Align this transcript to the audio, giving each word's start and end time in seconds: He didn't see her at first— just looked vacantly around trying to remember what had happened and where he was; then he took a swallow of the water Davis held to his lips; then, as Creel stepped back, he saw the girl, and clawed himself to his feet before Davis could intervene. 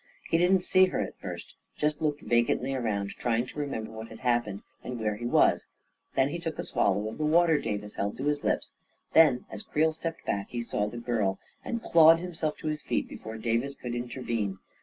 He 0.31 0.39
didn't 0.39 0.61
see 0.63 0.85
her 0.85 0.99
at 0.99 1.19
first— 1.19 1.53
just 1.77 2.01
looked 2.01 2.21
vacantly 2.21 2.73
around 2.73 3.11
trying 3.19 3.45
to 3.45 3.59
remember 3.59 3.91
what 3.91 4.07
had 4.07 4.21
happened 4.21 4.63
and 4.83 4.99
where 4.99 5.15
he 5.15 5.27
was; 5.27 5.67
then 6.15 6.29
he 6.29 6.39
took 6.39 6.57
a 6.57 6.63
swallow 6.63 7.07
of 7.07 7.19
the 7.19 7.23
water 7.23 7.59
Davis 7.59 7.93
held 7.93 8.17
to 8.17 8.25
his 8.25 8.43
lips; 8.43 8.73
then, 9.13 9.45
as 9.51 9.61
Creel 9.61 9.93
stepped 9.93 10.25
back, 10.25 10.49
he 10.49 10.61
saw 10.63 10.87
the 10.87 10.97
girl, 10.97 11.37
and 11.63 11.83
clawed 11.83 12.17
himself 12.17 12.57
to 12.57 12.67
his 12.67 12.81
feet 12.81 13.07
before 13.07 13.37
Davis 13.37 13.75
could 13.75 13.93
intervene. 13.93 14.57